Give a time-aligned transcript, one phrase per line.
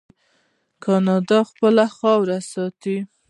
[0.83, 2.97] کاناډا خپله خاوره ساتي.